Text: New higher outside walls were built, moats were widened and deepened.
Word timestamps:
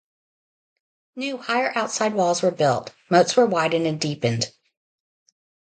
New 1.15 1.37
higher 1.37 1.71
outside 1.77 2.15
walls 2.15 2.41
were 2.41 2.49
built, 2.49 2.91
moats 3.11 3.35
were 3.37 3.45
widened 3.45 3.85
and 3.85 4.01
deepened. 4.01 4.51